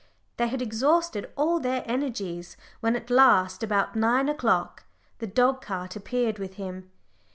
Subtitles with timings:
[0.37, 4.85] They had exhausted all their energies when at last about nine o'clock
[5.19, 6.89] the dog cart appeared with him.